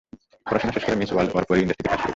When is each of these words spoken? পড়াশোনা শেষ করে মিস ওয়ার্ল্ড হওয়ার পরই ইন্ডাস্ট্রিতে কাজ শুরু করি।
পড়াশোনা 0.49 0.73
শেষ 0.75 0.83
করে 0.87 0.99
মিস 1.01 1.09
ওয়ার্ল্ড 1.13 1.31
হওয়ার 1.31 1.47
পরই 1.49 1.61
ইন্ডাস্ট্রিতে 1.63 1.89
কাজ 1.89 1.93
শুরু 1.99 2.03
করি। 2.03 2.09